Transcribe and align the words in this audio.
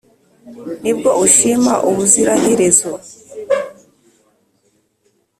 nibwo 0.81 1.09
uzishima 1.23 1.73
ubuziraherezo 1.89 2.91